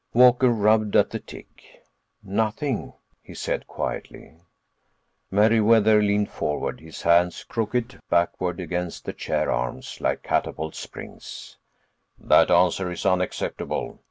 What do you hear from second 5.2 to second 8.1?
Meriwether leaned forward, his hands crooked